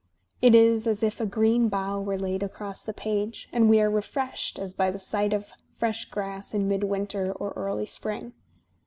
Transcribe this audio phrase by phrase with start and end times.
[0.41, 3.87] It is as if a green bough were laid across the page, and we are
[3.87, 8.33] refreshed as by the sight of fresh grass in midwinter or early spring.